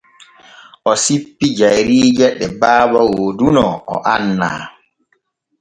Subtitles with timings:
[0.89, 3.63] O sippi jayriije ɗe baaba wooduno
[3.93, 4.61] o annaa.